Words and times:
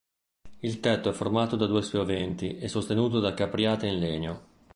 Il 0.61 0.79
tetto 0.79 1.09
è 1.11 1.13
formato 1.13 1.55
da 1.55 1.67
due 1.67 1.83
spioventi 1.83 2.57
e 2.57 2.67
sostenuto 2.67 3.19
da 3.19 3.35
capriate 3.35 3.85
in 3.85 3.99
legno. 3.99 4.41